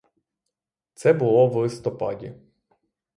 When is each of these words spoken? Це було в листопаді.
Це 0.93 1.13
було 1.13 1.47
в 1.47 1.55
листопаді. 1.55 2.33